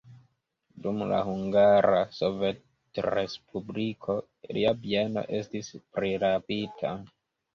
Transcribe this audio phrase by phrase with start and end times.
[0.85, 4.15] Dum la Hungara Sovetrespubliko
[4.59, 6.95] lia bieno estis prirabita.